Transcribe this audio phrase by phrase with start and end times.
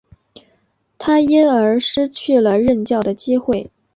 [0.97, 3.69] 他因而失去了任教的机会。